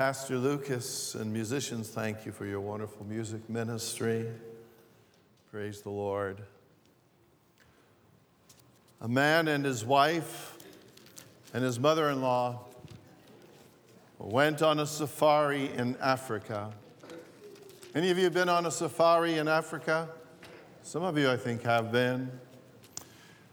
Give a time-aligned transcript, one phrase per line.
[0.00, 4.26] Pastor Lucas and musicians, thank you for your wonderful music ministry.
[5.50, 6.40] Praise the Lord.
[9.02, 10.56] A man and his wife
[11.52, 12.60] and his mother in law
[14.18, 16.72] went on a safari in Africa.
[17.94, 20.08] Any of you been on a safari in Africa?
[20.82, 22.30] Some of you, I think, have been.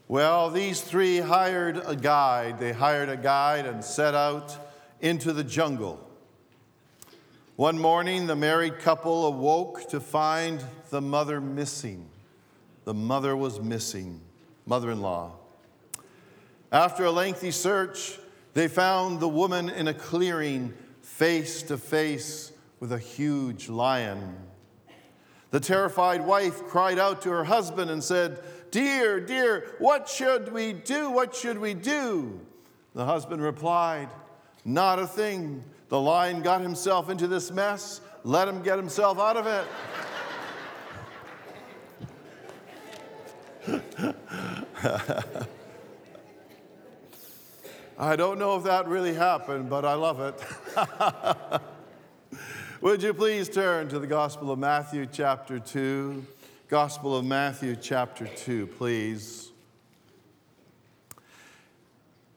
[0.07, 2.57] Well, these three hired a guide.
[2.57, 4.55] They hired a guide and set out
[5.01, 6.06] into the jungle.
[7.57, 12.07] One morning, the married couple awoke to find the mother missing.
[12.83, 14.21] The mother was missing,
[14.67, 15.31] mother in law.
[16.71, 18.19] After a lengthy search,
[18.53, 24.37] they found the woman in a clearing, face to face with a huge lion.
[25.49, 28.39] The terrified wife cried out to her husband and said,
[28.69, 31.09] Dear, dear, what should we do?
[31.09, 32.39] What should we do?
[32.93, 34.09] The husband replied,
[34.63, 35.63] Not a thing.
[35.89, 38.01] The lion got himself into this mess.
[38.23, 39.65] Let him get himself out of it.
[47.99, 50.39] I don't know if that really happened, but I love it.
[52.81, 56.25] Would you please turn to the Gospel of Matthew, chapter 2?
[56.67, 59.51] Gospel of Matthew, chapter 2, please.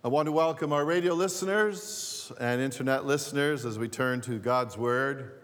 [0.02, 4.78] I want to welcome our radio listeners and internet listeners as we turn to God's
[4.78, 5.42] Word.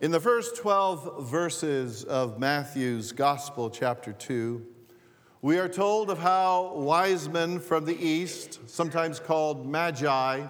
[0.00, 4.66] In the first 12 verses of Matthew's Gospel, chapter 2,
[5.42, 10.46] we are told of how wise men from the east, sometimes called magi,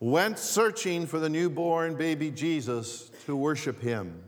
[0.00, 4.20] went searching for the newborn baby Jesus to worship him.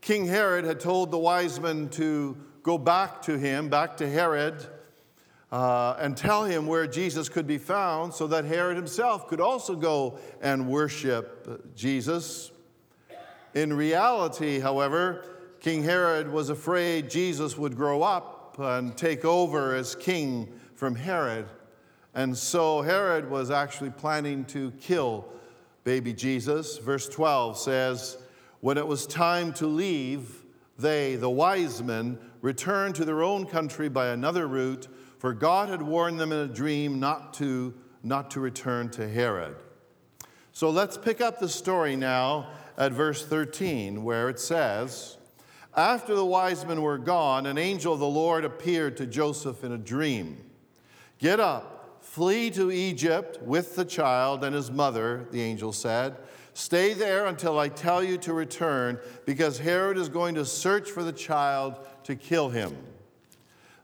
[0.00, 4.64] King Herod had told the wise men to go back to him, back to Herod,
[5.50, 9.74] uh, and tell him where Jesus could be found so that Herod himself could also
[9.74, 12.50] go and worship Jesus.
[13.54, 15.24] In reality, however,
[15.60, 21.46] King Herod was afraid Jesus would grow up and take over as king from Herod.
[22.14, 25.28] And so Herod was actually planning to kill
[25.84, 26.78] baby Jesus.
[26.78, 28.18] Verse 12 says,
[28.60, 30.44] When it was time to leave,
[30.78, 34.86] they, the wise men, returned to their own country by another route,
[35.18, 39.56] for God had warned them in a dream not to, not to return to Herod.
[40.52, 45.16] So let's pick up the story now at verse 13, where it says,
[45.76, 49.72] after the wise men were gone, an angel of the Lord appeared to Joseph in
[49.72, 50.38] a dream.
[51.18, 56.16] Get up, flee to Egypt with the child and his mother, the angel said.
[56.54, 61.04] Stay there until I tell you to return, because Herod is going to search for
[61.04, 62.76] the child to kill him.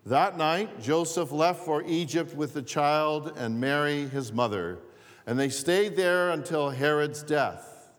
[0.07, 4.79] That night, Joseph left for Egypt with the child and Mary, his mother,
[5.27, 7.91] and they stayed there until Herod's death.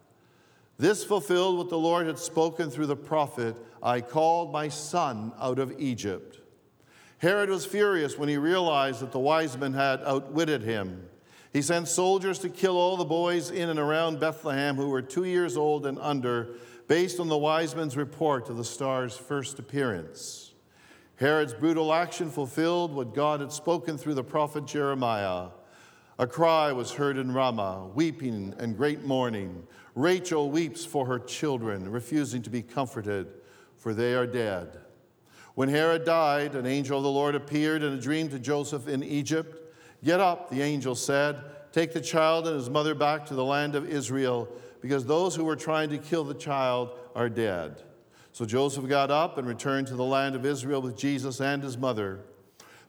[0.78, 5.58] This fulfilled what the Lord had spoken through the prophet I called my son out
[5.58, 6.42] of Egypt.
[7.18, 11.08] Herod was furious when he realized that the wise men had outwitted him.
[11.54, 15.24] He sent soldiers to kill all the boys in and around Bethlehem who were two
[15.24, 16.50] years old and under,
[16.88, 20.45] based on the wise men's report of the star's first appearance.
[21.18, 25.48] Herod's brutal action fulfilled what God had spoken through the prophet Jeremiah.
[26.20, 29.66] A cry was heard in Ramah, weeping and great mourning.
[29.96, 33.28] Rachel weeps for her children, refusing to be comforted,
[33.78, 34.78] for they are dead.
[35.54, 39.02] When Herod died, an angel of the Lord appeared in a dream to Joseph in
[39.02, 39.74] Egypt.
[40.04, 41.42] Get up, the angel said.
[41.72, 44.50] Take the child and his mother back to the land of Israel,
[44.82, 47.84] because those who were trying to kill the child are dead.
[48.36, 51.78] So Joseph got up and returned to the land of Israel with Jesus and his
[51.78, 52.20] mother.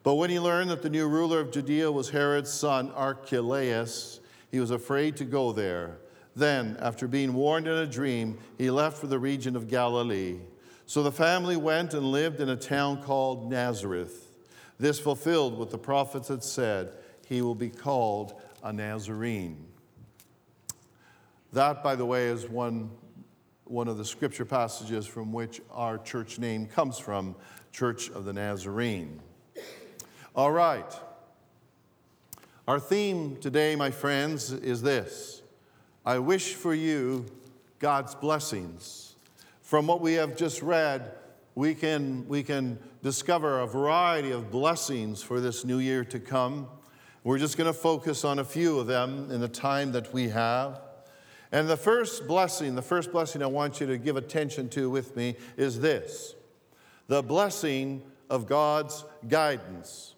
[0.02, 4.18] But when he learned that the new ruler of Judea was Herod's son, Archelaus,
[4.50, 5.98] he was afraid to go there.
[6.34, 10.40] Then, after being warned in a dream, he left for the region of Galilee.
[10.84, 14.32] So the family went and lived in a town called Nazareth.
[14.80, 16.90] This fulfilled what the prophets had said
[17.28, 19.64] he will be called a Nazarene.
[21.52, 22.90] That, by the way, is one,
[23.66, 27.34] one of the scripture passages from which our church name comes from
[27.72, 29.20] Church of the Nazarene.
[30.34, 30.92] All right.
[32.68, 35.42] Our theme today, my friends, is this
[36.04, 37.26] I wish for you
[37.78, 39.14] God's blessings.
[39.62, 41.12] From what we have just read,
[41.56, 46.68] we can, we can discover a variety of blessings for this new year to come.
[47.24, 50.28] We're just going to focus on a few of them in the time that we
[50.28, 50.80] have.
[51.56, 55.16] And the first blessing, the first blessing I want you to give attention to with
[55.16, 56.34] me is this
[57.06, 60.16] the blessing of God's guidance.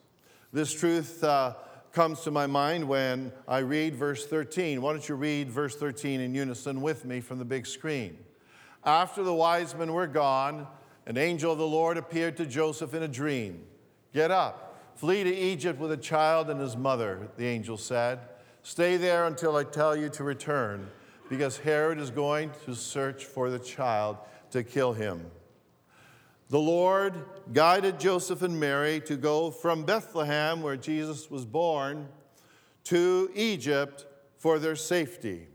[0.52, 1.54] This truth uh,
[1.92, 4.82] comes to my mind when I read verse 13.
[4.82, 8.18] Why don't you read verse 13 in unison with me from the big screen?
[8.84, 10.66] After the wise men were gone,
[11.06, 13.62] an angel of the Lord appeared to Joseph in a dream.
[14.12, 18.18] Get up, flee to Egypt with a child and his mother, the angel said.
[18.64, 20.90] Stay there until I tell you to return,
[21.28, 24.16] because Herod is going to search for the child
[24.50, 25.30] to kill him.
[26.48, 27.14] The Lord
[27.52, 32.08] guided Joseph and Mary to go from Bethlehem, where Jesus was born,
[32.84, 34.06] to Egypt
[34.38, 35.46] for their safety.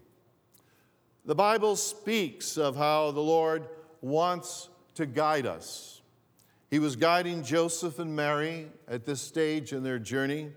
[1.26, 3.68] The Bible speaks of how the Lord
[4.02, 6.02] wants to guide us.
[6.70, 10.52] He was guiding Joseph and Mary at this stage in their journey.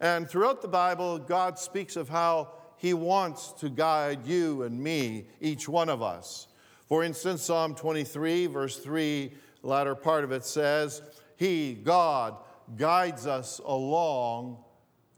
[0.00, 2.52] And throughout the Bible, God speaks of how
[2.84, 6.48] He wants to guide you and me, each one of us.
[6.86, 9.32] For instance, Psalm 23, verse 3,
[9.62, 11.00] latter part of it says,
[11.38, 12.36] He, God,
[12.76, 14.58] guides us along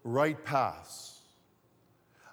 [0.04, 1.18] right paths.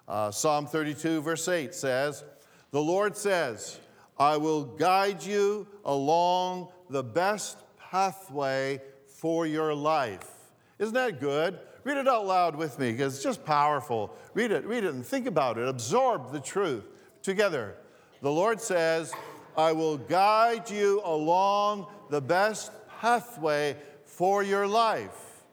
[0.06, 2.22] Uh, Psalm 32, verse 8 says,
[2.70, 3.80] the Lord says,
[4.16, 7.58] I will guide you along the best
[7.90, 10.30] pathway for your life.
[10.78, 11.58] Isn't that good?
[11.84, 14.14] Read it out loud with me because it's just powerful.
[14.32, 15.68] Read it, read it, and think about it.
[15.68, 16.84] Absorb the truth
[17.22, 17.76] together.
[18.22, 19.12] The Lord says,
[19.56, 25.44] I will guide you along the best pathway for your life.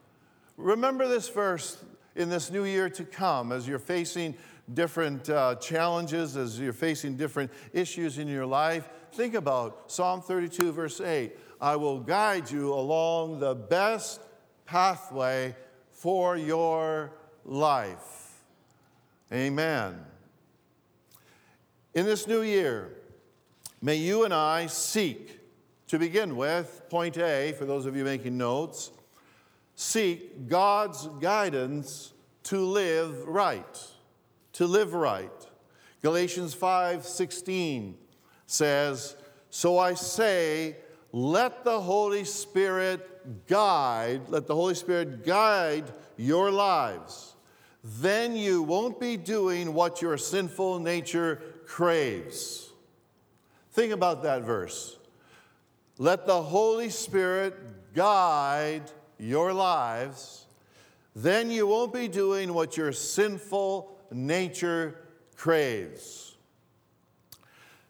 [0.56, 1.84] Remember this verse
[2.16, 4.34] in this new year to come as you're facing
[4.74, 10.72] different uh, challenges, as you're facing different issues in your life, think about Psalm 32,
[10.72, 11.36] verse 8.
[11.60, 14.20] I will guide you along the best
[14.66, 15.54] pathway
[16.02, 17.12] for your
[17.44, 18.40] life.
[19.32, 19.98] Amen.
[21.94, 22.90] In this new year,
[23.80, 25.38] may you and I seek,
[25.86, 28.90] to begin with, point A, for those of you making notes,
[29.76, 32.12] seek God's guidance
[32.44, 33.64] to live right
[34.52, 35.30] to live right.
[36.02, 37.96] Galatians 5:16
[38.46, 39.16] says,
[39.50, 40.76] "So I say,
[41.12, 43.11] let the Holy Spirit
[43.46, 47.34] guide, let the Holy Spirit guide your lives.
[47.84, 52.70] Then you won't be doing what your sinful nature craves."
[53.72, 54.96] Think about that verse.
[55.98, 60.46] Let the Holy Spirit guide your lives.
[61.14, 64.96] Then you won't be doing what your sinful nature
[65.36, 66.34] craves.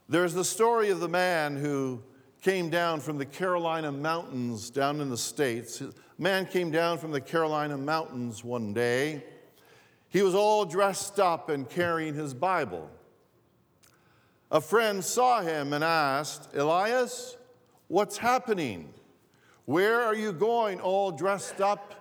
[0.09, 2.03] There's the story of the man who
[2.43, 5.81] came down from the Carolina mountains down in the States.
[5.81, 9.23] A man came down from the Carolina mountains one day.
[10.09, 12.91] He was all dressed up and carrying his Bible.
[14.51, 17.37] A friend saw him and asked, Elias,
[17.87, 18.93] what's happening?
[19.65, 21.95] Where are you going all dressed up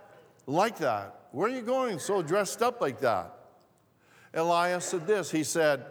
[0.48, 1.28] like that?
[1.32, 3.34] Where are you going so dressed up like that?
[4.34, 5.86] Elias said this He said,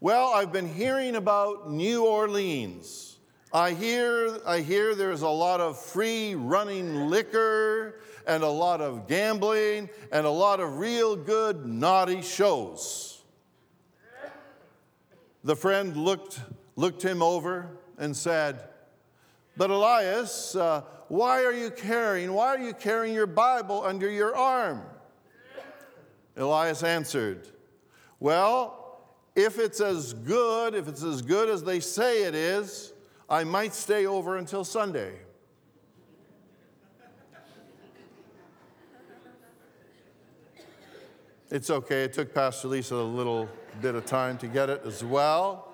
[0.00, 3.15] Well, I've been hearing about New Orleans.
[3.56, 9.08] I hear, I hear there's a lot of free running liquor and a lot of
[9.08, 13.22] gambling and a lot of real good naughty shows.
[15.42, 16.38] The friend looked,
[16.76, 18.60] looked him over and said,
[19.56, 24.36] But Elias, uh, why are you carrying, why are you carrying your Bible under your
[24.36, 24.82] arm?
[26.36, 27.48] Elias answered,
[28.20, 29.00] well,
[29.34, 32.92] if it's as good, if it's as good as they say it is,
[33.28, 35.12] I might stay over until Sunday.
[41.50, 42.04] It's okay.
[42.04, 43.48] It took Pastor Lisa a little
[43.80, 45.72] bit of time to get it as well.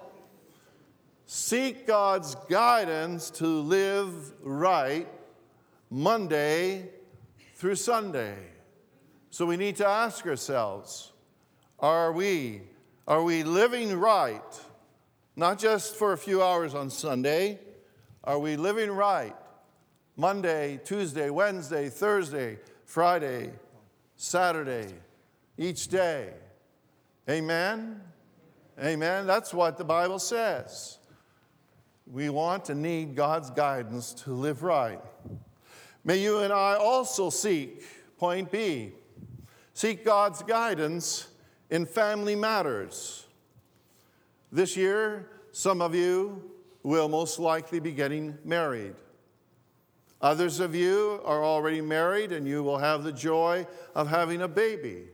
[1.27, 5.09] Seek God's guidance to live right
[5.91, 6.91] Monday
[7.55, 8.37] through Sunday.
[9.31, 11.13] So we need to ask ourselves
[11.79, 12.63] are we?
[13.09, 14.61] Are we living right?
[15.35, 17.59] Not just for a few hours on Sunday.
[18.25, 19.35] Are we living right?
[20.17, 23.51] Monday, Tuesday, Wednesday, Thursday, Friday,
[24.17, 24.93] Saturday,
[25.57, 26.35] each day.
[27.29, 28.01] Amen?
[28.83, 29.27] Amen.
[29.27, 30.99] That's what the Bible says.
[32.07, 35.01] We want and need God's guidance to live right.
[36.05, 37.85] May you and I also seek,
[38.19, 38.93] point B,
[39.73, 41.29] seek God's guidance
[41.71, 43.27] in family matters.
[44.53, 46.51] This year, some of you
[46.83, 48.95] will most likely be getting married.
[50.21, 54.49] Others of you are already married and you will have the joy of having a
[54.49, 55.07] baby.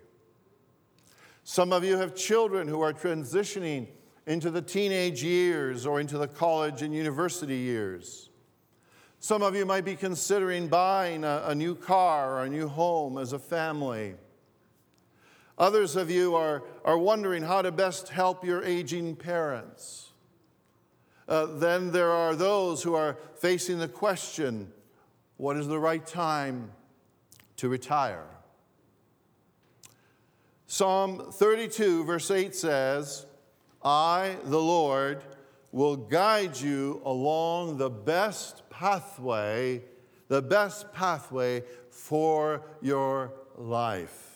[1.44, 3.86] Some of you have children who are transitioning
[4.26, 8.28] into the teenage years or into the college and university years.
[9.20, 13.18] Some of you might be considering buying a, a new car or a new home
[13.18, 14.14] as a family.
[15.58, 20.12] Others of you are, are wondering how to best help your aging parents.
[21.28, 24.72] Uh, then there are those who are facing the question
[25.36, 26.72] what is the right time
[27.56, 28.26] to retire?
[30.66, 33.24] Psalm 32, verse 8 says,
[33.82, 35.22] I, the Lord,
[35.70, 39.82] will guide you along the best pathway,
[40.26, 44.27] the best pathway for your life.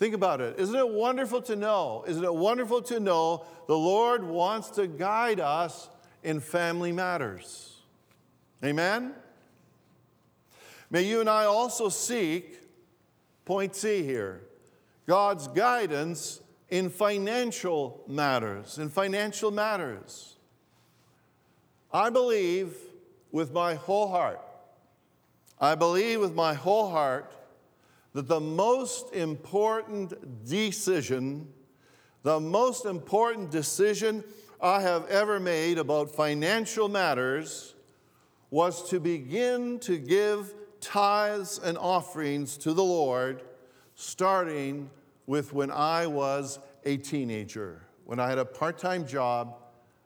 [0.00, 0.58] Think about it.
[0.58, 2.04] Isn't it wonderful to know?
[2.08, 5.90] Isn't it wonderful to know the Lord wants to guide us
[6.22, 7.82] in family matters?
[8.64, 9.12] Amen?
[10.90, 12.58] May you and I also seek,
[13.44, 14.40] point C here,
[15.06, 16.40] God's guidance
[16.70, 18.78] in financial matters.
[18.78, 20.36] In financial matters.
[21.92, 22.74] I believe
[23.32, 24.40] with my whole heart,
[25.60, 27.30] I believe with my whole heart
[28.12, 31.48] that the most important decision,
[32.22, 34.24] the most important decision
[34.60, 37.74] I have ever made about financial matters
[38.50, 43.42] was to begin to give tithes and offerings to the Lord,
[43.94, 44.90] starting
[45.26, 49.56] with when I was a teenager, when I had a part time job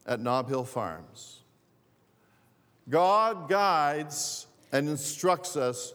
[0.07, 1.41] at Nob Hill Farms.
[2.89, 5.95] God guides and instructs us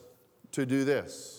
[0.54, 1.39] to do this.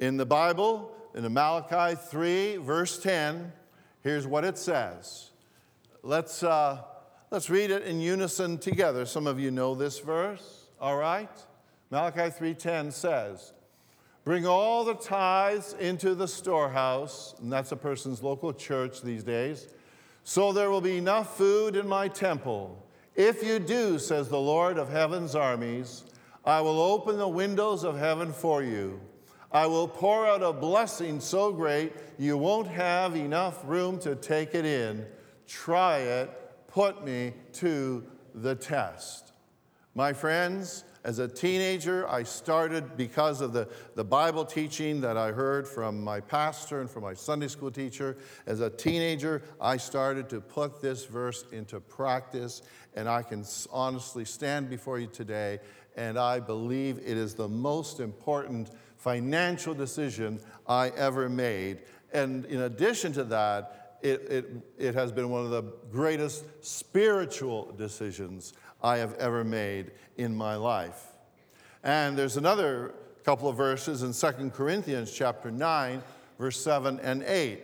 [0.00, 3.52] In the Bible, in Malachi 3, verse 10,
[4.02, 5.30] here's what it says.
[6.04, 6.82] Let's, uh,
[7.32, 9.04] let's read it in unison together.
[9.06, 11.30] Some of you know this verse, all right?
[11.90, 13.52] Malachi 3:10 says,
[14.22, 19.66] Bring all the tithes into the storehouse, and that's a person's local church these days,
[20.22, 22.86] so there will be enough food in my temple.
[23.16, 26.04] If you do, says the Lord of heaven's armies,
[26.44, 29.00] I will open the windows of heaven for you
[29.50, 34.54] I will pour out a blessing so great you won't have enough room to take
[34.54, 35.06] it in.
[35.46, 36.30] Try it.
[36.68, 39.32] Put me to the test.
[39.94, 45.32] My friends, as a teenager, I started because of the, the Bible teaching that I
[45.32, 48.18] heard from my pastor and from my Sunday school teacher.
[48.46, 52.62] As a teenager, I started to put this verse into practice,
[52.94, 55.60] and I can honestly stand before you today,
[55.96, 61.78] and I believe it is the most important financial decision I ever made.
[62.12, 64.46] And in addition to that, it, it,
[64.78, 68.52] it has been one of the greatest spiritual decisions
[68.82, 71.06] I have ever made in my life.
[71.82, 76.02] And there's another couple of verses in 2 Corinthians chapter 9,
[76.38, 77.62] verse 7 and 8,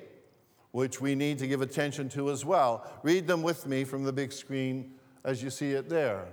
[0.72, 2.90] which we need to give attention to as well.
[3.02, 6.26] Read them with me from the big screen as you see it there.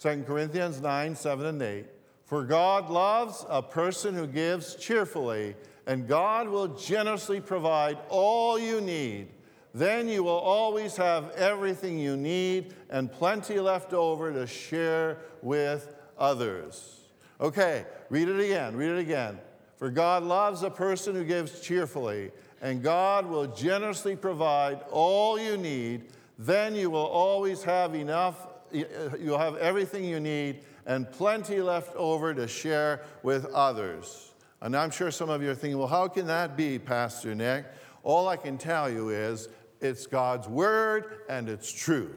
[0.00, 1.86] 2 Corinthians 9, 7 and 8.
[2.24, 5.54] For God loves a person who gives cheerfully,
[5.86, 9.28] and God will generously provide all you need.
[9.74, 15.94] Then you will always have everything you need and plenty left over to share with
[16.16, 17.00] others.
[17.40, 19.38] Okay, read it again, read it again.
[19.76, 22.30] For God loves a person who gives cheerfully,
[22.62, 26.04] and God will generously provide all you need.
[26.38, 31.94] Then you will always have enough, uh, you'll have everything you need and plenty left
[31.96, 34.32] over to share with others.
[34.60, 37.66] And I'm sure some of you are thinking, well, how can that be, Pastor Nick?
[38.02, 39.48] All I can tell you is
[39.80, 42.14] it's God's word and it's true.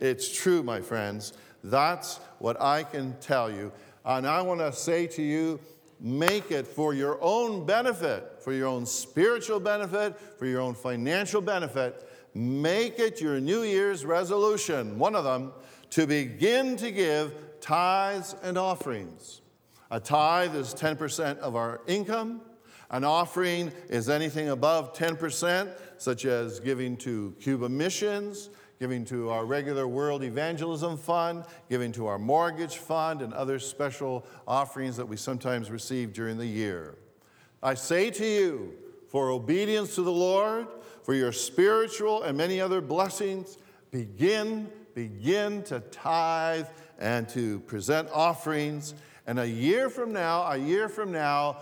[0.00, 1.32] It's true, my friends.
[1.64, 3.72] That's what I can tell you.
[4.04, 5.60] And I want to say to you,
[6.00, 11.40] make it for your own benefit, for your own spiritual benefit, for your own financial
[11.40, 12.08] benefit.
[12.34, 15.52] Make it your New Year's resolution, one of them,
[15.90, 19.40] to begin to give tithes and offerings.
[19.90, 22.42] A tithe is 10% of our income.
[22.90, 29.44] An offering is anything above 10%, such as giving to Cuba missions, giving to our
[29.44, 35.16] regular World Evangelism Fund, giving to our mortgage fund, and other special offerings that we
[35.16, 36.96] sometimes receive during the year.
[37.62, 38.74] I say to you,
[39.08, 40.68] for obedience to the Lord,
[41.02, 43.58] for your spiritual and many other blessings,
[43.90, 46.66] begin, begin to tithe
[46.98, 48.94] and to present offerings.
[49.26, 51.58] And a year from now, a year from now,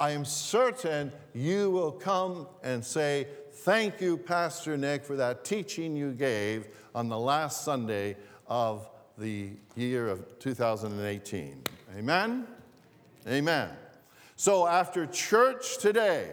[0.00, 5.96] I am certain you will come and say, Thank you, Pastor Nick, for that teaching
[5.96, 11.62] you gave on the last Sunday of the year of 2018.
[11.96, 12.46] Amen?
[13.26, 13.70] Amen.
[14.36, 16.32] So after church today,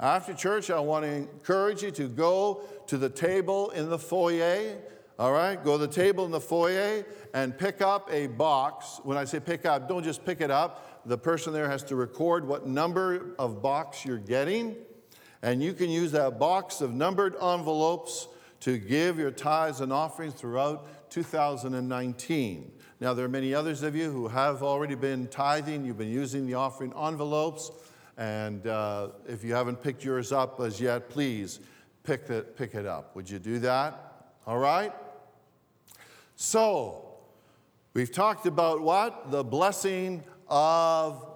[0.00, 4.76] after church, I want to encourage you to go to the table in the foyer
[5.18, 9.00] all right, go to the table in the foyer and pick up a box.
[9.02, 11.02] When I say pick up, don't just pick it up.
[11.06, 14.76] the person there has to record what number of box you're getting,
[15.42, 18.28] and you can use that box of numbered envelopes
[18.60, 22.70] to give your tithes and offerings throughout 2019.
[23.00, 26.46] Now, there are many others of you who have already been tithing, you've been using
[26.46, 27.72] the offering envelopes,
[28.16, 31.58] and uh, if you haven't picked yours up as yet, please
[32.04, 33.16] pick it, pick it up.
[33.16, 34.32] Would you do that?
[34.46, 34.92] All right?
[36.40, 37.16] So,
[37.94, 39.32] we've talked about what?
[39.32, 41.26] The blessing of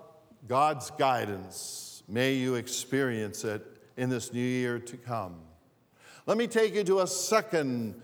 [0.46, 2.04] God's guidance.
[2.06, 3.66] May you experience it
[3.96, 5.40] in this new year to come.
[6.24, 8.00] Let me take you to a second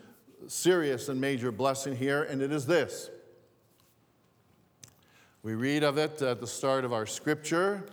[0.49, 3.11] serious and major blessing here, and it is this.
[5.45, 7.85] We read of it at the start of our scripture.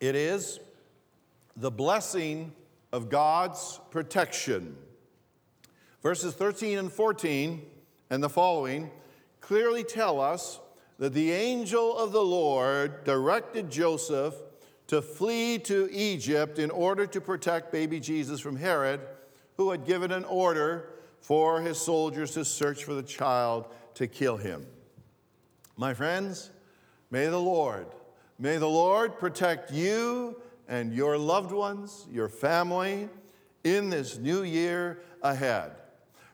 [0.00, 0.58] It is
[1.58, 2.52] the blessing
[2.92, 4.76] of God's protection.
[6.02, 7.66] Verses 13 and 14
[8.10, 8.90] and the following
[9.40, 10.60] clearly tell us
[10.98, 14.34] that the angel of the Lord directed Joseph
[14.86, 19.00] to flee to Egypt in order to protect baby Jesus from Herod,
[19.56, 24.36] who had given an order for his soldiers to search for the child to kill
[24.36, 24.64] him.
[25.76, 26.50] My friends,
[27.10, 27.86] may the Lord,
[28.38, 33.08] may the Lord protect you and your loved ones, your family,
[33.64, 35.72] in this new year ahead.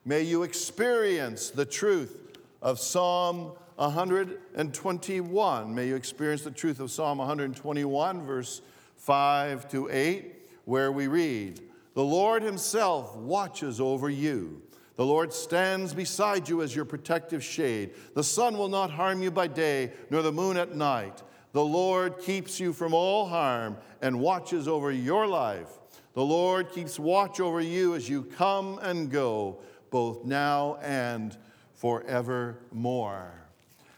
[0.05, 5.75] May you experience the truth of Psalm 121.
[5.75, 8.61] May you experience the truth of Psalm 121, verse
[8.97, 11.61] 5 to 8, where we read
[11.95, 14.61] The Lord Himself watches over you.
[14.97, 17.91] The Lord stands beside you as your protective shade.
[18.15, 21.23] The sun will not harm you by day, nor the moon at night.
[21.55, 25.69] The Lord keeps you from all harm and watches over your life.
[26.15, 31.37] The Lord keeps watch over you as you come and go, both now and
[31.75, 33.33] forevermore.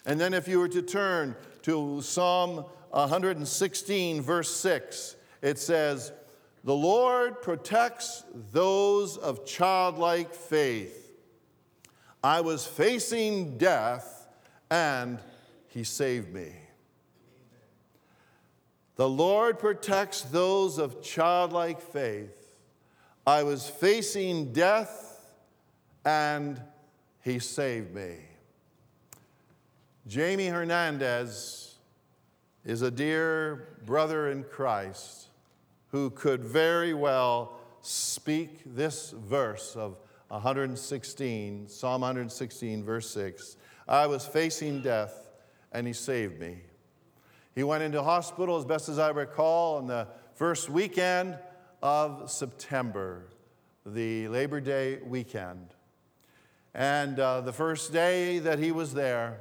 [0.05, 6.13] And then, if you were to turn to Psalm 116, verse 6, it says,
[6.62, 11.11] The Lord protects those of childlike faith.
[12.23, 14.29] I was facing death,
[14.71, 15.21] and
[15.69, 16.53] he saved me.
[18.96, 22.54] The Lord protects those of childlike faith.
[23.26, 25.20] I was facing death,
[26.04, 26.61] and
[27.22, 28.16] he saved me.
[30.06, 31.74] Jamie Hernandez
[32.64, 35.28] is a dear brother in Christ
[35.88, 43.56] who could very well speak this verse of 116, Psalm 116, verse 6.
[43.87, 45.30] I was facing death,
[45.72, 46.59] and he saved me.
[47.57, 51.38] He went into hospital, as best as I recall, on the first weekend
[51.83, 53.29] of September,
[53.87, 55.69] the Labor Day weekend.
[56.75, 59.40] And uh, the first day that he was there,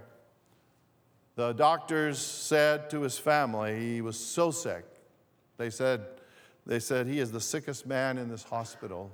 [1.35, 4.85] the doctors said to his family, he was so sick.
[5.57, 6.05] They said,
[6.65, 9.11] they said, he is the sickest man in this hospital.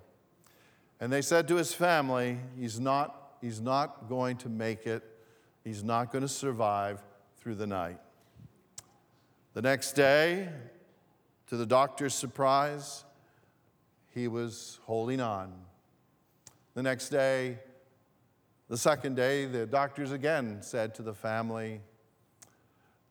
[0.99, 5.03] And they said to his family, he's not, he's not going to make it.
[5.63, 7.01] He's not going to survive
[7.37, 7.97] through the night.
[9.53, 10.47] The next day,
[11.47, 13.03] to the doctor's surprise,
[14.13, 15.53] he was holding on.
[16.73, 17.59] The next day,
[18.69, 21.81] the second day, the doctors again said to the family,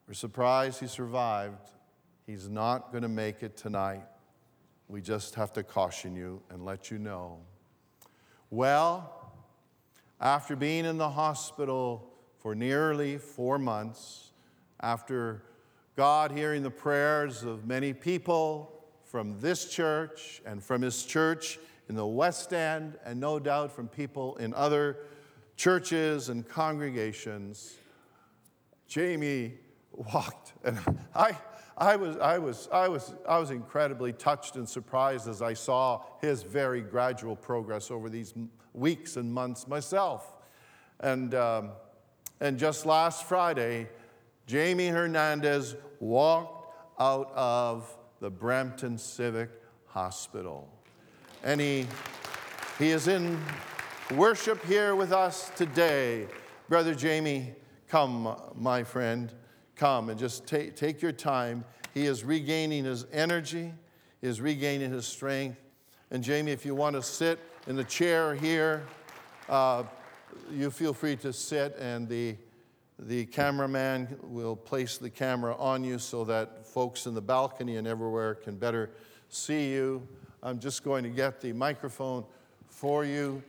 [0.07, 1.69] we're surprised he survived.
[2.25, 4.03] He's not going to make it tonight.
[4.87, 7.37] We just have to caution you and let you know.
[8.49, 9.31] Well,
[10.19, 14.33] after being in the hospital for nearly four months,
[14.79, 15.43] after
[15.95, 18.71] God hearing the prayers of many people
[19.03, 23.89] from this church and from his church in the West End, and no doubt from
[23.89, 24.97] people in other
[25.57, 27.75] churches and congregations,
[28.87, 29.55] Jamie
[29.91, 30.53] walked.
[30.63, 30.79] And
[31.15, 31.37] I,
[31.77, 36.03] I, was, I, was, I, was, I was incredibly touched and surprised as I saw
[36.21, 38.33] his very gradual progress over these
[38.73, 40.35] weeks and months myself.
[41.01, 41.71] And, um,
[42.39, 43.89] and just last Friday,
[44.51, 49.49] Jamie Hernandez walked out of the Brampton Civic
[49.85, 50.67] Hospital.
[51.41, 51.87] And he,
[52.77, 53.41] he is in
[54.13, 56.27] worship here with us today.
[56.67, 57.55] Brother Jamie,
[57.87, 59.31] come, my friend
[59.77, 61.63] come and just take, take your time.
[61.93, 63.71] He is regaining his energy,
[64.19, 65.61] he is regaining his strength.
[66.11, 68.83] And Jamie, if you want to sit in the chair here,
[69.47, 69.83] uh,
[70.51, 72.35] you feel free to sit, and the,
[73.01, 77.87] the cameraman will place the camera on you so that folks in the balcony and
[77.87, 78.91] everywhere can better
[79.29, 80.07] see you.
[80.43, 82.25] I'm just going to get the microphone
[82.67, 83.41] for you.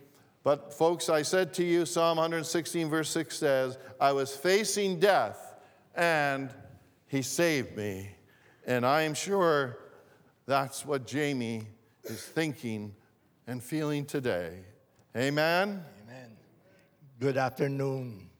[0.42, 5.54] But, folks, I said to you, Psalm 116, verse 6 says, I was facing death
[5.94, 6.50] and
[7.06, 8.10] he saved me.
[8.66, 9.78] And I am sure
[10.46, 11.66] that's what Jamie
[12.04, 12.94] is thinking
[13.46, 14.60] and feeling today.
[15.16, 15.84] Amen?
[16.08, 16.36] Amen.
[17.20, 18.30] Good afternoon,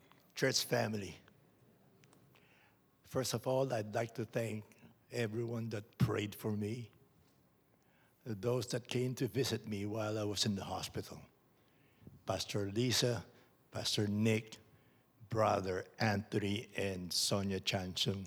[0.43, 1.17] church family.
[3.09, 4.65] First of all, I'd like to thank
[5.13, 6.91] everyone that prayed for me,
[8.27, 11.21] those that came to visit me while I was in the hospital.
[12.27, 13.23] Pastor Lisa,
[13.71, 14.57] Pastor Nick,
[15.31, 18.27] Brother Anthony, and Sonia Chansung.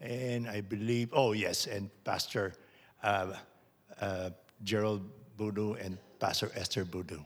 [0.00, 2.54] And I believe, oh yes, and Pastor
[3.02, 3.34] uh,
[4.00, 4.30] uh,
[4.64, 5.02] Gerald
[5.36, 7.22] Budu and Pastor Esther Budu.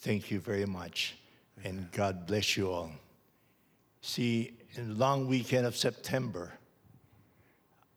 [0.00, 1.18] Thank you very much,
[1.62, 2.90] and God bless you all.
[4.00, 6.52] See, in the long weekend of September,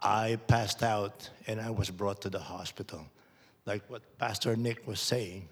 [0.02, 3.06] I passed out and I was brought to the hospital.
[3.66, 5.48] Like what Pastor Nick was saying,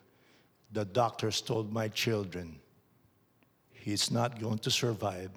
[0.72, 2.60] the doctors told my children,
[3.72, 5.30] he's not going to survive.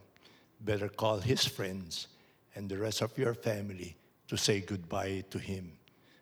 [0.61, 2.09] Better call his friends
[2.55, 3.96] and the rest of your family
[4.29, 5.72] to say goodbye to him.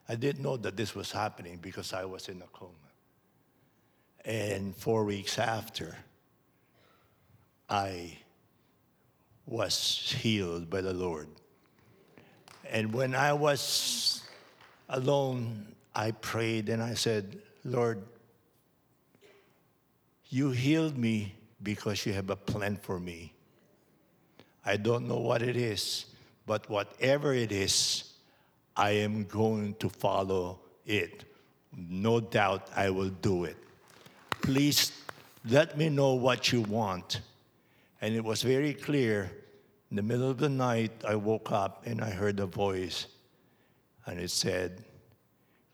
[0.09, 2.73] I didn't know that this was happening because I was in a coma.
[4.25, 5.97] And four weeks after,
[7.69, 8.19] I
[9.51, 11.29] was healed by the Lord.
[12.71, 14.23] And when I was
[14.89, 18.01] alone, I prayed and I said, Lord,
[20.29, 23.33] you healed me because you have a plan for me.
[24.65, 26.07] I don't know what it is,
[26.47, 28.13] but whatever it is,
[28.77, 31.25] I am going to follow it.
[31.77, 33.57] No doubt I will do it.
[34.43, 34.93] Please
[35.45, 37.21] let me know what you want.
[38.01, 39.31] And it was very clear.
[39.91, 43.09] In the middle of the night, I woke up and I heard a voice,
[44.07, 44.85] and it said,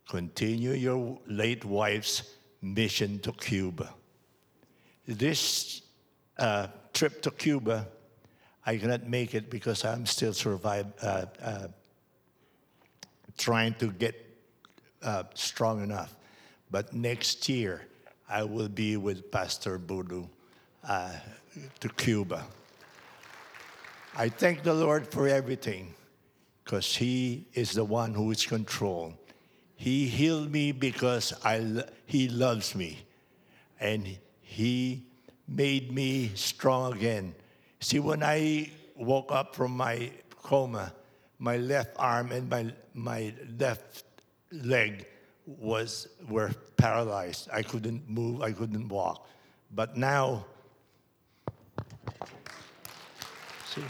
[0.08, 2.22] Continue your late wife's
[2.62, 3.92] mission to Cuba.
[5.06, 5.82] This
[6.38, 7.88] uh, trip to Cuba,
[8.64, 11.66] I cannot make it because I'm still survive, uh, uh,
[13.36, 14.14] trying to get
[15.02, 16.16] uh, strong enough.
[16.70, 17.82] But next year,
[18.28, 20.26] I will be with Pastor Budu
[20.88, 21.12] uh,
[21.80, 22.44] to Cuba.
[24.18, 25.92] I thank the Lord for everything
[26.64, 29.12] because He is the one who is control.
[29.74, 33.04] He healed me because I, He loves me.
[33.78, 35.04] And He
[35.46, 37.34] made me strong again.
[37.80, 40.10] See, when I woke up from my
[40.42, 40.94] coma,
[41.38, 44.04] my left arm and my, my left
[44.50, 45.06] leg
[45.44, 47.50] was were paralyzed.
[47.52, 49.28] I couldn't move, I couldn't walk.
[49.70, 50.46] But now,
[53.66, 53.82] see,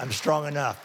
[0.00, 0.82] I'm strong enough.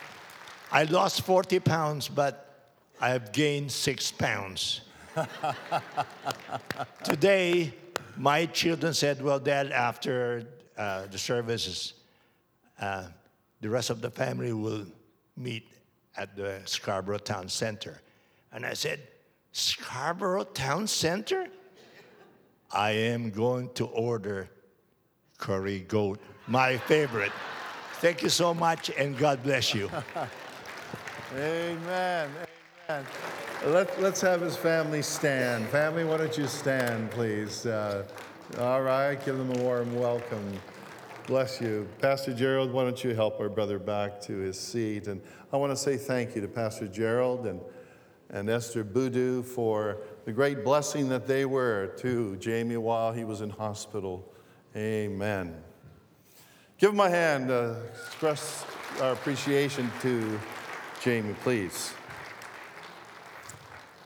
[0.74, 4.82] I lost 40 pounds, but I have gained six pounds.
[7.06, 7.74] Today,
[8.18, 10.46] my children said, Well, Dad, after
[10.78, 11.94] uh, the services,
[12.82, 13.06] uh,
[13.62, 14.86] the rest of the family will
[15.38, 15.72] meet
[16.18, 18.02] at the Scarborough Town Center.
[18.52, 19.00] And I said,
[19.54, 21.48] Scarborough Town Center?
[22.70, 24.50] I am going to order
[25.38, 27.32] curry goat, my favorite.
[28.06, 29.90] Thank you so much, and God bless you.
[31.36, 32.30] Amen.
[32.88, 33.06] Amen.
[33.66, 35.68] Let, let's have his family stand.
[35.70, 37.66] Family, why don't you stand, please?
[37.66, 38.06] Uh,
[38.60, 40.54] all right, give them a warm welcome.
[41.26, 41.88] Bless you.
[42.00, 45.08] Pastor Gerald, why don't you help our brother back to his seat?
[45.08, 45.20] And
[45.52, 47.60] I want to say thank you to Pastor Gerald and
[48.30, 53.42] and Esther Budu for the great blessing that they were to Jamie while he was
[53.42, 54.32] in hospital.
[54.76, 55.56] Amen.
[56.78, 58.66] Give him a hand, uh, express
[59.02, 60.38] our appreciation to
[61.02, 61.94] Jamie, please.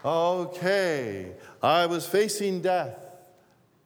[0.06, 1.32] Okay,
[1.64, 3.00] I was facing death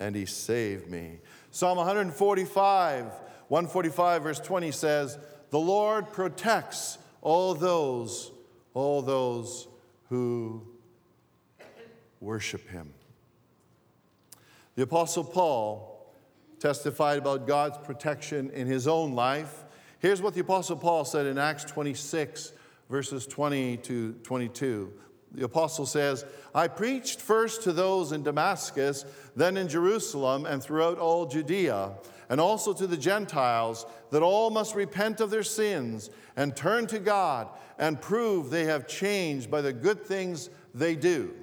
[0.01, 1.19] and he saved me.
[1.49, 3.05] Psalm 145,
[3.47, 5.17] 145, verse 20 says,
[5.49, 8.31] The Lord protects all those,
[8.73, 9.67] all those
[10.09, 10.61] who
[12.19, 12.93] worship him.
[14.75, 15.92] The Apostle Paul
[16.63, 19.65] testified about God's protection in his own life.
[19.99, 22.53] Here's what the Apostle Paul said in Acts 26,
[22.89, 24.93] verses 20 to 22.
[25.33, 26.23] The apostle says,
[26.55, 29.03] I preached first to those in Damascus,
[29.35, 31.95] then in Jerusalem, and throughout all Judea,
[32.29, 36.99] and also to the Gentiles, that all must repent of their sins and turn to
[36.99, 41.33] God and prove they have changed by the good things they do.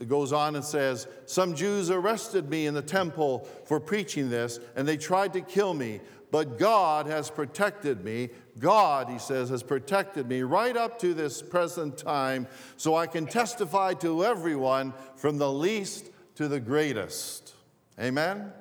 [0.00, 4.58] It goes on and says, Some Jews arrested me in the temple for preaching this,
[4.76, 6.00] and they tried to kill me.
[6.30, 8.30] But God has protected me.
[8.58, 13.26] God, he says, has protected me right up to this present time, so I can
[13.26, 17.54] testify to everyone from the least to the greatest.
[18.00, 18.52] Amen?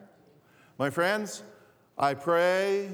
[0.77, 1.41] My friends,
[1.97, 2.89] I pray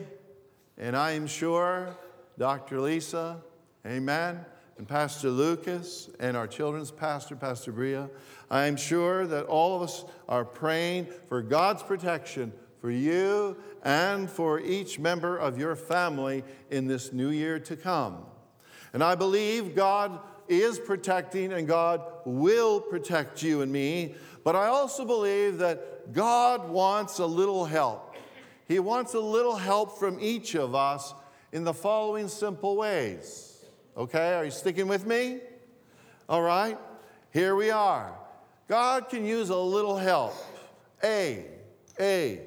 [0.78, 1.95] and I am sure
[2.38, 2.80] Dr.
[2.80, 3.41] Lisa,
[3.86, 4.45] amen,
[4.80, 8.10] and Pastor Lucas and our children's pastor, Pastor Bria,
[8.50, 14.30] I am sure that all of us are praying for God's protection for you and
[14.30, 18.24] for each member of your family in this new year to come.
[18.94, 24.15] And I believe God is protecting and God will protect you and me,
[24.46, 28.15] but I also believe that God wants a little help.
[28.65, 31.13] He wants a little help from each of us
[31.52, 33.48] in the following simple ways.
[33.99, 35.41] Okay, are you sticking with me?
[36.29, 36.77] All right,
[37.33, 38.13] here we are.
[38.69, 40.35] God can use a little help.
[41.03, 41.43] A,
[41.99, 42.39] A,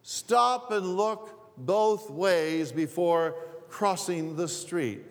[0.00, 3.34] stop and look both ways before
[3.68, 5.02] crossing the street.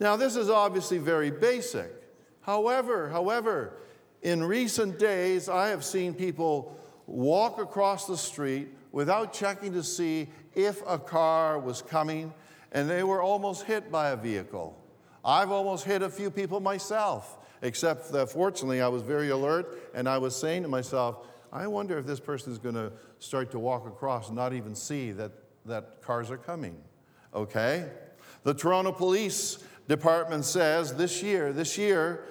[0.00, 1.92] Now, this is obviously very basic.
[2.40, 3.74] However, however,
[4.22, 10.26] in recent days, I have seen people walk across the street without checking to see
[10.56, 12.34] if a car was coming,
[12.72, 14.76] and they were almost hit by a vehicle.
[15.24, 20.08] I've almost hit a few people myself, except that fortunately I was very alert and
[20.08, 23.58] I was saying to myself, I wonder if this person is going to start to
[23.58, 25.32] walk across and not even see that,
[25.66, 26.76] that cars are coming.
[27.34, 27.88] Okay?
[28.44, 32.24] The Toronto Police Department says this year, this year,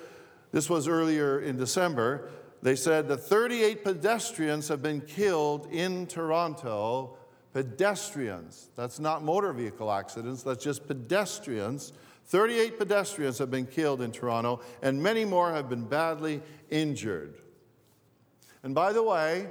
[0.51, 2.29] this was earlier in December,
[2.61, 7.17] they said that 38 pedestrians have been killed in Toronto.
[7.53, 8.69] Pedestrians.
[8.75, 11.93] That's not motor vehicle accidents, that's just pedestrians.
[12.25, 17.35] 38 pedestrians have been killed in Toronto, and many more have been badly injured.
[18.63, 19.47] And by the way,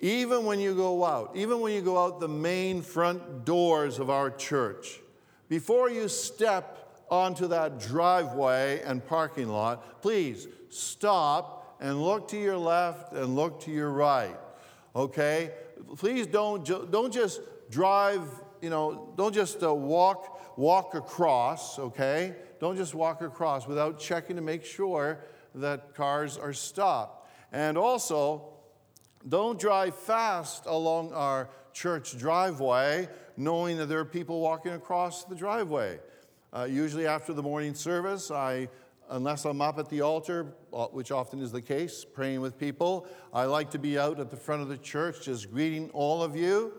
[0.00, 4.08] even when you go out, even when you go out the main front doors of
[4.08, 5.00] our church,
[5.48, 12.56] before you step onto that driveway and parking lot, please stop and look to your
[12.56, 14.36] left and look to your right.
[14.96, 15.52] Okay?
[15.96, 18.22] Please don't, don't just drive,
[18.62, 22.34] you know, don't just uh, walk, walk across, okay?
[22.58, 25.20] Don't just walk across without checking to make sure
[25.54, 27.28] that cars are stopped.
[27.52, 28.48] And also,
[29.28, 35.34] don't drive fast along our church driveway knowing that there are people walking across the
[35.34, 35.98] driveway.
[36.52, 38.68] Uh, usually, after the morning service, I,
[39.10, 43.06] unless I'm up at the altar, uh, which often is the case, praying with people,
[43.32, 46.36] I like to be out at the front of the church just greeting all of
[46.36, 46.72] you.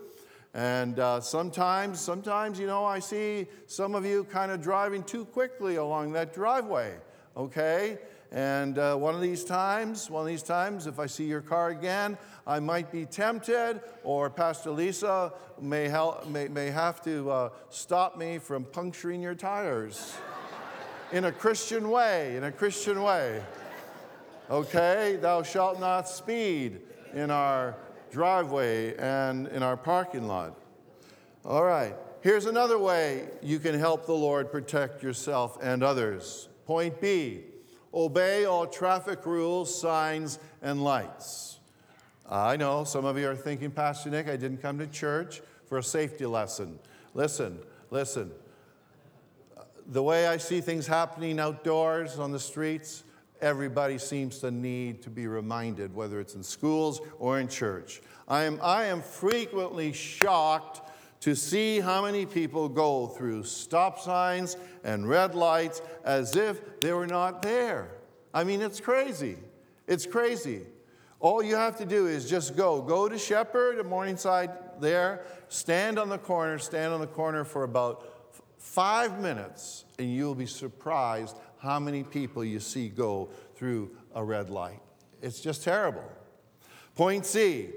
[0.53, 5.25] And uh, sometimes, sometimes, you know, I see some of you kind of driving too
[5.25, 6.95] quickly along that driveway,
[7.35, 7.99] okay?
[8.31, 11.69] And uh, one of these times, one of these times, if I see your car
[11.69, 17.49] again, I might be tempted, or Pastor Lisa may, help, may, may have to uh,
[17.69, 20.15] stop me from puncturing your tires
[21.11, 23.41] in a Christian way, in a Christian way.
[24.49, 26.81] Okay, thou shalt not speed
[27.13, 27.75] in our
[28.11, 30.57] driveway and in our parking lot.
[31.45, 36.49] All right, here's another way you can help the Lord protect yourself and others.
[36.65, 37.43] Point B
[37.93, 41.59] obey all traffic rules, signs, and lights.
[42.29, 45.77] I know some of you are thinking, Pastor Nick, I didn't come to church for
[45.77, 46.77] a safety lesson.
[47.13, 48.31] Listen, listen.
[49.89, 53.03] The way I see things happening outdoors on the streets,
[53.39, 58.01] everybody seems to need to be reminded, whether it's in schools or in church.
[58.27, 60.81] I am, I am frequently shocked
[61.21, 66.91] to see how many people go through stop signs and red lights as if they
[66.91, 67.89] were not there.
[68.33, 69.37] I mean, it's crazy.
[69.87, 70.63] It's crazy.
[71.21, 72.81] All you have to do is just go.
[72.81, 77.63] Go to Sheppard at Morningside there, stand on the corner, stand on the corner for
[77.63, 78.16] about
[78.57, 84.49] five minutes, and you'll be surprised how many people you see go through a red
[84.49, 84.79] light.
[85.21, 86.03] It's just terrible.
[86.95, 87.69] Point C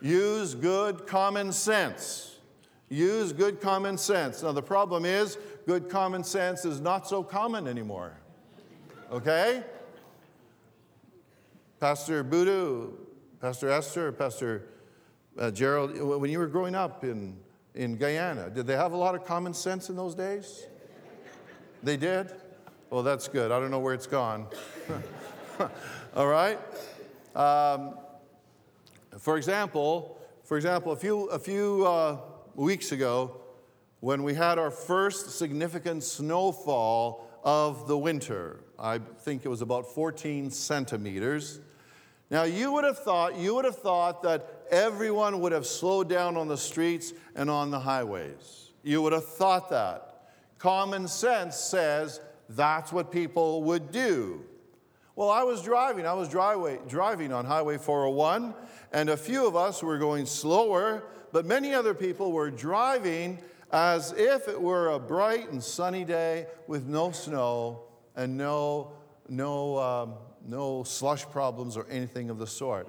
[0.00, 2.36] use good common sense.
[2.88, 4.42] Use good common sense.
[4.42, 8.12] Now, the problem is, good common sense is not so common anymore.
[9.10, 9.64] Okay?
[11.80, 12.92] Pastor Budu,
[13.40, 14.68] Pastor Esther, Pastor
[15.38, 17.36] uh, Gerald, when you were growing up in,
[17.74, 20.66] in Guyana, did they have a lot of common sense in those days?
[21.82, 22.32] They did?
[22.90, 23.50] Well, that's good.
[23.50, 24.46] I don't know where it's gone.
[26.16, 26.58] All right?
[27.34, 27.96] Um,
[29.18, 32.18] for example, for example, a few, a few uh,
[32.54, 33.40] weeks ago
[34.00, 38.60] when we had our first significant snowfall of the winter.
[38.78, 41.60] I think it was about 14 centimeters.
[42.34, 46.36] Now you would have thought you would have thought that everyone would have slowed down
[46.36, 48.72] on the streets and on the highways.
[48.82, 50.32] You would have thought that.
[50.58, 54.44] Common sense says that's what people would do.
[55.14, 56.08] Well, I was driving.
[56.08, 58.52] I was driveway, driving on Highway 401,
[58.92, 63.38] and a few of us were going slower, but many other people were driving
[63.70, 67.84] as if it were a bright and sunny day with no snow
[68.16, 68.90] and no,
[69.28, 70.14] no, um,
[70.46, 72.88] no slush problems or anything of the sort.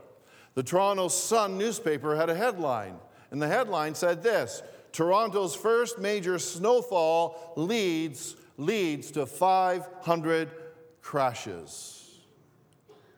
[0.55, 2.95] The Toronto Sun newspaper had a headline,
[3.31, 10.49] and the headline said this Toronto's first major snowfall leads, leads to 500
[11.01, 12.21] crashes.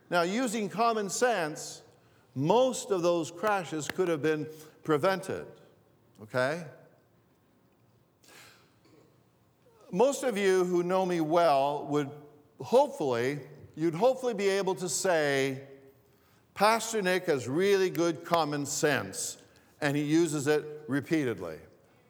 [0.09, 1.83] Now, using common sense,
[2.33, 4.47] most of those crashes could have been
[4.83, 5.45] prevented,
[6.23, 6.63] okay?
[9.91, 12.09] Most of you who know me well would
[12.61, 13.39] hopefully,
[13.77, 15.59] you'd hopefully be able to say,
[16.55, 19.37] Pastor Nick has really good common sense,
[19.79, 21.57] and he uses it repeatedly.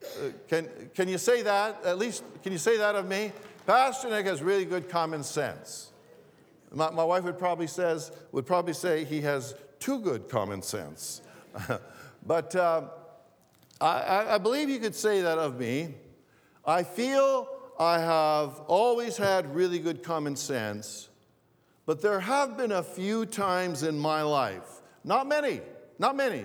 [0.01, 1.83] Uh, can, can you say that?
[1.83, 3.33] At least, can you say that of me?
[3.65, 5.91] Pastor Nick has really good common sense.
[6.73, 11.21] My, my wife would probably, says, would probably say he has too good common sense.
[12.25, 12.83] but uh,
[13.81, 15.95] I, I believe you could say that of me.
[16.65, 21.09] I feel I have always had really good common sense,
[21.87, 25.61] but there have been a few times in my life, not many,
[25.97, 26.43] not many,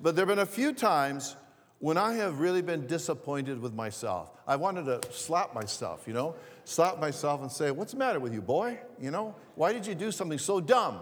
[0.00, 1.34] but there have been a few times
[1.78, 4.30] when I have really been disappointed with myself.
[4.46, 6.34] I wanted to slap myself, you know,
[6.64, 8.78] slap myself and say, What's the matter with you, boy?
[9.00, 11.00] You know, why did you do something so dumb?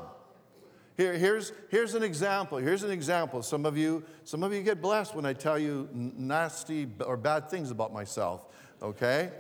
[0.97, 2.59] Here, here's, here's an example.
[2.59, 3.43] Here's an example.
[3.43, 7.51] Some of you, some of you get blessed when I tell you nasty or bad
[7.51, 8.47] things about myself,
[8.81, 9.33] okay?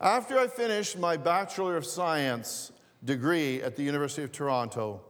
[0.00, 2.70] After I finished my Bachelor of Science
[3.04, 5.00] degree at the University of Toronto,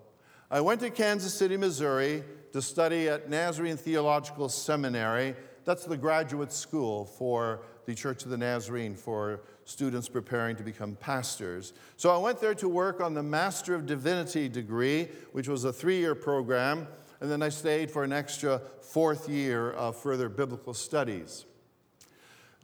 [0.51, 2.22] I went to Kansas City, Missouri
[2.53, 5.35] to study at Nazarene Theological Seminary.
[5.64, 10.96] That's the graduate school for the Church of the Nazarene for students preparing to become
[10.96, 11.72] pastors.
[11.96, 15.72] So I went there to work on the Master of Divinity degree, which was a
[15.72, 16.87] three year program,
[17.20, 21.44] and then I stayed for an extra fourth year of further biblical studies.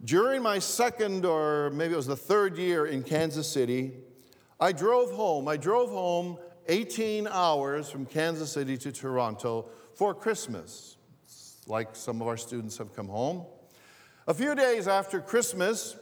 [0.03, 3.93] During my second, or maybe it was the third year in Kansas City,
[4.63, 5.49] I drove home.
[5.49, 6.37] I drove home
[6.69, 10.95] 18 hours from Kansas City to Toronto for Christmas,
[11.67, 13.45] like some of our students have come home.
[14.25, 15.97] A few days after Christmas,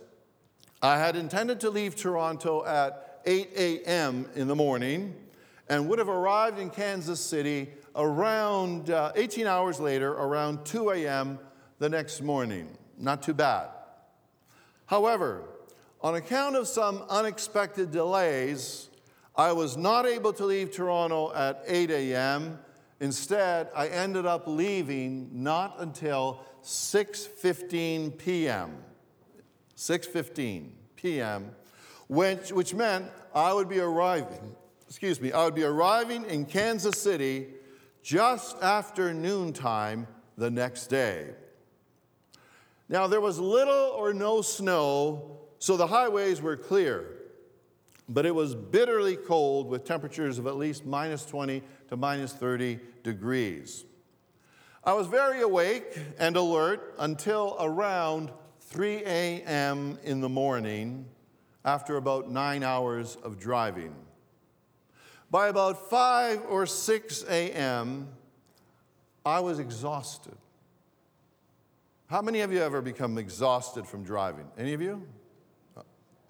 [0.79, 4.29] I had intended to leave Toronto at 8 a.m.
[4.35, 5.15] in the morning
[5.67, 11.39] and would have arrived in Kansas City around uh, 18 hours later, around 2 a.m.
[11.79, 12.67] the next morning.
[12.95, 13.69] Not too bad.
[14.85, 15.45] However,
[16.03, 18.89] on account of some unexpected delays,
[19.35, 22.59] I was not able to leave Toronto at 8 a.m.
[22.99, 28.77] Instead, I ended up leaving not until 6:15 p.m.
[29.77, 31.51] 6:15 p.m.,
[32.07, 34.55] which, which meant I would be arriving,
[34.87, 37.47] excuse me, I would be arriving in Kansas City
[38.03, 41.29] just after noontime the next day.
[42.89, 47.05] Now, there was little or no snow, so the highways were clear,
[48.09, 52.79] but it was bitterly cold with temperatures of at least minus 20 to minus 30
[53.03, 53.85] degrees.
[54.83, 59.99] I was very awake and alert until around 3 a.m.
[60.03, 61.05] in the morning
[61.63, 63.93] after about nine hours of driving.
[65.29, 68.07] By about 5 or 6 a.m.,
[69.23, 70.37] I was exhausted.
[72.07, 74.47] How many of you ever become exhausted from driving?
[74.57, 75.07] Any of you?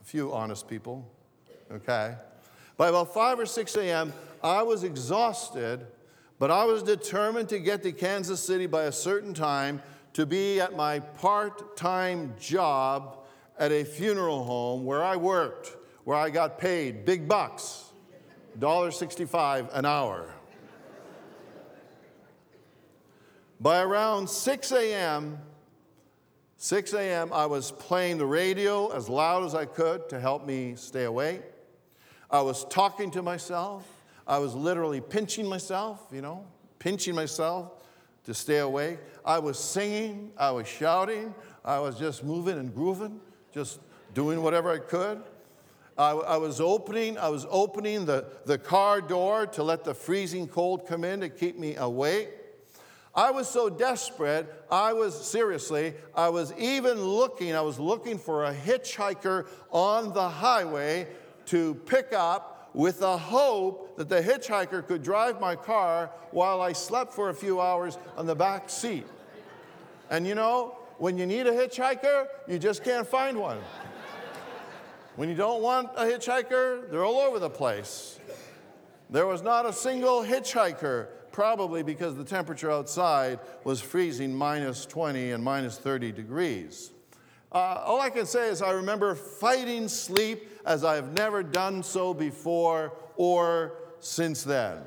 [0.02, 1.08] A few honest people.
[1.72, 2.16] Okay.
[2.76, 5.86] By about 5 or 6 a.m., I was exhausted,
[6.40, 9.82] but I was determined to get to Kansas City by a certain time
[10.14, 13.20] to be at my part time job
[13.60, 17.92] at a funeral home where I worked, where I got paid big bucks,
[18.60, 20.34] $1.65 an hour.
[23.60, 25.38] By around 6 a.m.,
[26.64, 30.76] 6 a.m., I was playing the radio as loud as I could to help me
[30.76, 31.42] stay awake.
[32.30, 33.84] I was talking to myself.
[34.28, 36.46] I was literally pinching myself, you know,
[36.78, 37.72] pinching myself
[38.26, 39.00] to stay awake.
[39.26, 41.34] I was singing, I was shouting,
[41.66, 43.20] I was just moving and grooving,
[43.52, 43.80] just
[44.14, 45.24] doing whatever I could.
[45.98, 50.48] I, I, was opening, I was opening the, the car door to let the freezing
[50.48, 52.30] cold come in to keep me awake.
[53.14, 58.46] I was so desperate, I was seriously, I was even looking, I was looking for
[58.46, 61.08] a hitchhiker on the highway
[61.48, 66.72] to pick up with the hope that the hitchhiker could drive my car while I
[66.72, 69.06] slept for a few hours on the back seat.
[70.10, 73.60] And you know, when you need a hitchhiker, you just can't find one.
[75.18, 78.20] When you don't want a hitchhiker, they're all over the place.
[79.10, 85.32] There was not a single hitchhiker, probably because the temperature outside was freezing minus 20
[85.32, 86.92] and minus 30 degrees.
[87.52, 92.14] Uh, all I can say is I remember fighting sleep as I've never done so
[92.14, 94.80] before or since then.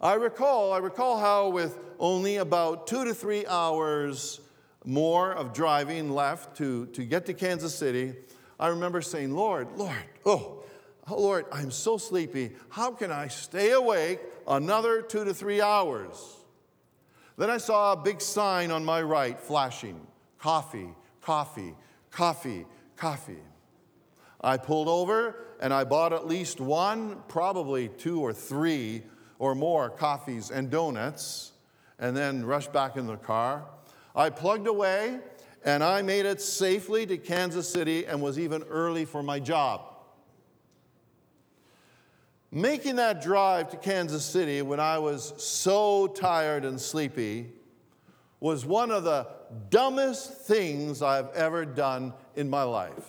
[0.00, 4.40] I recall, I recall how with only about two to three hours
[4.84, 8.14] more of driving left to, to get to Kansas City,
[8.58, 9.94] I remember saying, Lord, Lord,
[10.26, 10.64] oh,
[11.08, 12.52] oh, Lord, I'm so sleepy.
[12.70, 16.36] How can I stay awake another two to three hours?
[17.36, 20.06] Then I saw a big sign on my right flashing
[20.38, 21.74] coffee, coffee,
[22.10, 23.42] coffee, coffee.
[24.40, 29.02] I pulled over and I bought at least one, probably two or three
[29.38, 31.52] or more coffees and donuts,
[31.98, 33.64] and then rushed back in the car.
[34.14, 35.20] I plugged away
[35.64, 39.91] and I made it safely to Kansas City and was even early for my job.
[42.54, 47.50] Making that drive to Kansas City when I was so tired and sleepy
[48.40, 49.26] was one of the
[49.70, 53.08] dumbest things I've ever done in my life.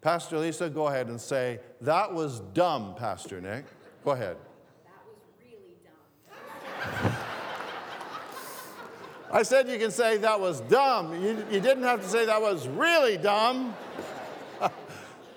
[0.00, 3.66] Pastor Lisa, go ahead and say, That was dumb, Pastor Nick.
[4.04, 4.36] Go ahead.
[4.84, 5.76] That was really
[7.04, 7.12] dumb.
[9.32, 11.22] I said you can say that was dumb.
[11.22, 13.76] You, you didn't have to say that was really dumb.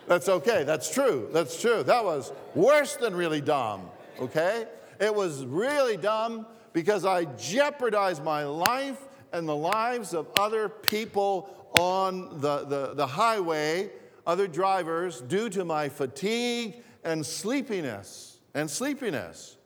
[0.09, 0.63] That's okay.
[0.63, 1.29] That's true.
[1.31, 1.83] That's true.
[1.83, 3.91] That was worse than really dumb.
[4.19, 4.65] Okay?
[4.99, 8.97] It was really dumb because I jeopardized my life
[9.31, 13.91] and the lives of other people on the, the, the highway
[14.25, 18.39] other drivers due to my fatigue and sleepiness.
[18.55, 19.57] And sleepiness.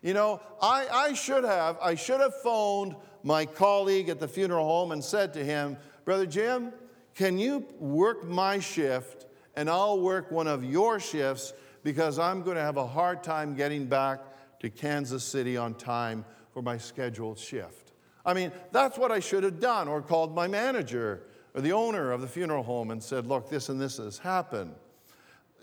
[0.00, 4.64] You know, I, I should have, I should have phoned my colleague at the funeral
[4.64, 5.76] home and said to him,
[6.06, 6.72] Brother Jim,
[7.14, 9.26] can you work my shift
[9.56, 13.54] and I'll work one of your shifts because I'm going to have a hard time
[13.54, 14.20] getting back
[14.60, 17.92] to Kansas City on time for my scheduled shift.
[18.24, 21.22] I mean, that's what I should have done, or called my manager
[21.54, 24.74] or the owner of the funeral home and said, Look, this and this has happened.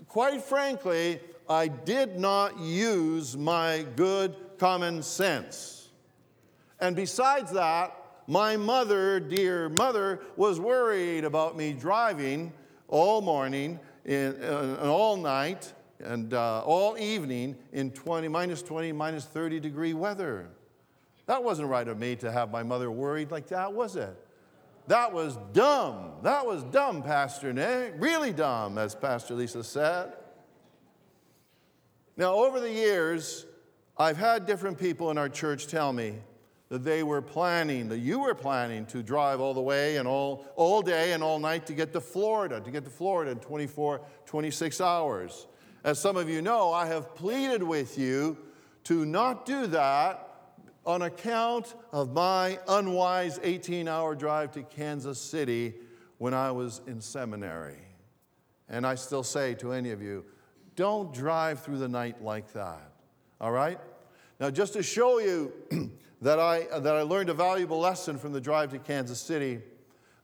[0.07, 1.19] Quite frankly,
[1.49, 5.89] I did not use my good common sense.
[6.79, 7.95] And besides that,
[8.27, 12.53] my mother, dear mother, was worried about me driving
[12.89, 15.71] all morning and, all night
[16.03, 20.49] and uh, all evening in 20, minus 20, minus 30 degree weather.
[21.25, 24.15] That wasn't right of me to have my mother worried like that, was it?
[24.87, 26.13] That was dumb.
[26.23, 27.93] That was dumb, Pastor Nick.
[27.97, 30.13] Really dumb, as Pastor Lisa said.
[32.17, 33.45] Now, over the years,
[33.97, 36.15] I've had different people in our church tell me
[36.69, 40.45] that they were planning, that you were planning to drive all the way and all,
[40.55, 44.01] all day and all night to get to Florida, to get to Florida in 24,
[44.25, 45.47] 26 hours.
[45.83, 48.37] As some of you know, I have pleaded with you
[48.83, 50.29] to not do that
[50.85, 55.73] on account of my unwise 18 hour drive to Kansas City
[56.19, 57.77] when I was in seminary.
[58.67, 60.25] And I still say to any of you,
[60.75, 62.91] don't drive through the night like that.
[63.41, 63.79] All right?
[64.39, 65.51] Now, just to show you
[66.21, 69.59] that, I, that I learned a valuable lesson from the drive to Kansas City,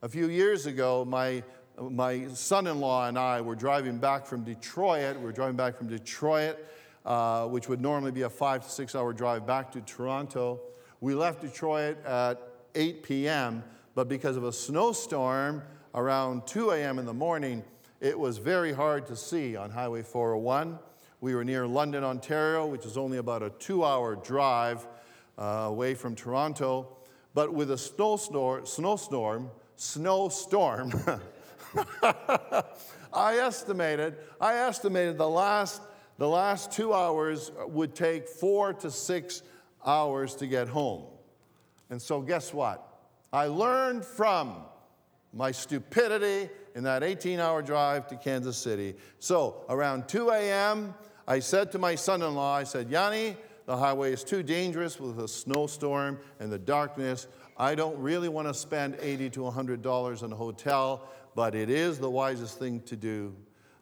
[0.02, 1.44] a few years ago, my,
[1.80, 5.18] my son in law and I were driving back from Detroit.
[5.18, 6.58] We were driving back from Detroit
[7.06, 10.60] uh, which would normally be a five to six hour drive back to Toronto.
[11.02, 12.42] We left Detroit at
[12.74, 15.62] 8 p.m., but because of a snowstorm
[15.94, 17.00] around 2 a.m.
[17.00, 17.64] in the morning,
[18.02, 20.80] it was very hard to see on Highway 401.
[21.22, 24.86] We were near London, Ontario, which is only about a two hour drive
[25.38, 26.98] uh, away from Toronto.
[27.34, 30.94] But with a snowstorm, snowstorm, snowstorm,
[33.14, 35.82] I estimated, I estimated the last
[36.18, 39.44] the last two hours would take four to six
[39.86, 41.04] hours to get home.
[41.90, 42.88] And so, guess what?
[43.34, 44.56] I learned from
[45.34, 48.96] my stupidity in that 18 hour drive to Kansas City.
[49.20, 50.94] So, around 2 a.m.,
[51.28, 53.36] I said to my son in law, I said, Yanni,
[53.66, 57.28] the highway is too dangerous with a snowstorm and the darkness.
[57.58, 61.98] I don't really want to spend 80 to $100 on a hotel, but it is
[61.98, 63.36] the wisest thing to do.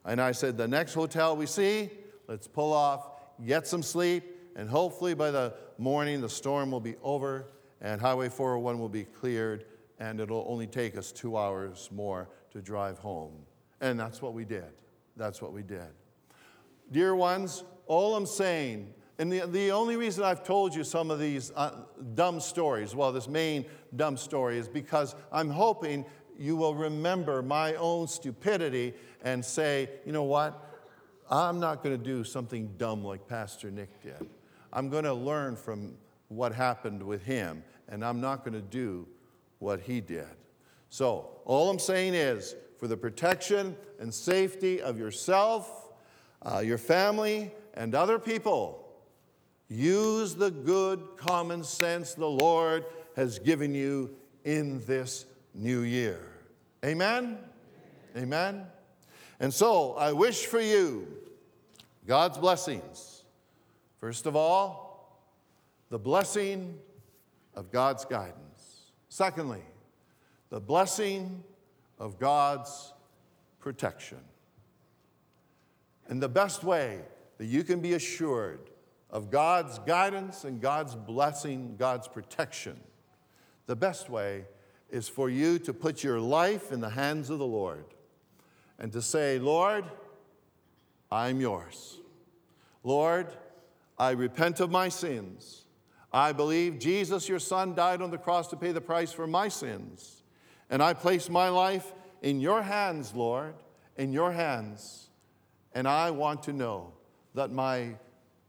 [0.05, 1.89] And I said, the next hotel we see,
[2.27, 3.09] Let's pull off,
[3.45, 4.23] get some sleep,
[4.55, 7.47] and hopefully by the morning the storm will be over
[7.81, 9.65] and Highway 401 will be cleared
[9.99, 13.33] and it'll only take us two hours more to drive home.
[13.81, 14.71] And that's what we did.
[15.17, 15.89] That's what we did.
[16.91, 21.19] Dear ones, all I'm saying, and the, the only reason I've told you some of
[21.19, 21.71] these uh,
[22.15, 26.05] dumb stories, well, this main dumb story, is because I'm hoping
[26.37, 28.93] you will remember my own stupidity
[29.23, 30.59] and say, you know what?
[31.29, 34.27] I'm not going to do something dumb like Pastor Nick did.
[34.71, 35.93] I'm going to learn from
[36.29, 39.07] what happened with him, and I'm not going to do
[39.59, 40.27] what he did.
[40.89, 45.89] So, all I'm saying is for the protection and safety of yourself,
[46.41, 48.82] uh, your family, and other people,
[49.69, 52.85] use the good common sense the Lord
[53.15, 56.19] has given you in this new year.
[56.83, 57.37] Amen?
[58.17, 58.65] Amen?
[59.39, 61.07] And so I wish for you
[62.07, 63.23] God's blessings.
[63.99, 65.21] First of all,
[65.89, 66.77] the blessing
[67.55, 68.91] of God's guidance.
[69.09, 69.61] Secondly,
[70.49, 71.43] the blessing
[71.99, 72.93] of God's
[73.59, 74.19] protection.
[76.07, 76.99] And the best way
[77.37, 78.59] that you can be assured
[79.13, 82.79] of God's guidance and God's blessing, God's protection,
[83.67, 84.45] the best way
[84.89, 87.85] is for you to put your life in the hands of the Lord
[88.79, 89.85] and to say, Lord,
[91.11, 91.99] I'm yours.
[92.83, 93.27] Lord,
[93.99, 95.65] I repent of my sins.
[96.11, 99.47] I believe Jesus, your Son, died on the cross to pay the price for my
[99.47, 100.23] sins.
[100.71, 101.93] And I place my life
[102.23, 103.53] in your hands, Lord,
[103.95, 105.09] in your hands.
[105.73, 106.93] And I want to know
[107.35, 107.95] that my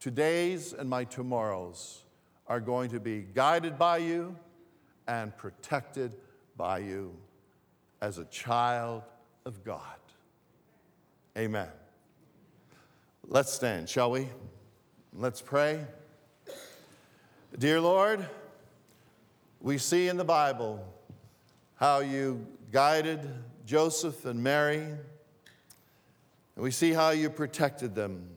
[0.05, 2.03] todays and my tomorrows
[2.47, 4.37] are going to be guided by you
[5.09, 6.15] and protected
[6.59, 7.17] by you
[8.03, 9.03] as a child
[9.47, 9.81] of God.
[11.39, 11.69] Amen.
[13.27, 14.29] Let's stand, shall we?
[15.15, 15.81] Let's pray.
[17.59, 18.27] Dear Lord,
[19.63, 20.87] we see in the Bible
[21.77, 23.27] how you guided
[23.65, 24.99] Joseph and Mary, and
[26.57, 28.34] we see how you protected them.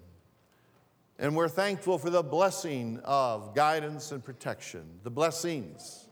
[1.19, 6.07] And we're thankful for the blessing of guidance and protection, the blessings.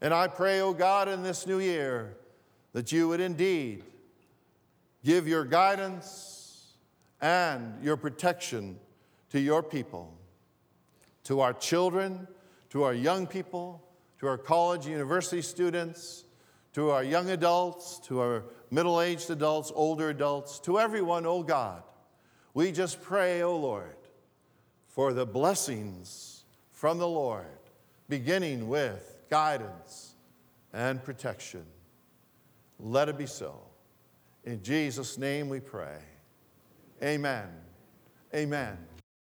[0.00, 2.16] And I pray, oh God, in this new year
[2.72, 3.82] that you would indeed
[5.04, 6.74] give your guidance
[7.20, 8.78] and your protection
[9.30, 10.16] to your people,
[11.24, 12.28] to our children,
[12.70, 13.82] to our young people,
[14.20, 16.24] to our college university students,
[16.74, 21.82] to our young adults, to our middle aged adults, older adults, to everyone, oh God.
[22.54, 23.96] We just pray, oh Lord,
[24.98, 26.42] for the blessings
[26.72, 27.46] from the Lord,
[28.08, 30.16] beginning with guidance,
[30.72, 31.64] and protection.
[32.80, 33.60] Let it be so.
[34.44, 35.98] In Jesus' name we pray.
[37.00, 37.46] Amen.
[38.34, 38.76] Amen.